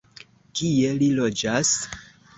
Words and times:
Kie 0.61 0.93
li 1.03 1.11
loĝas? 1.21 1.75